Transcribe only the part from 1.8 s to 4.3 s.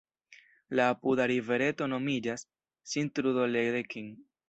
nomiĝas "Sint-Trudoledeken".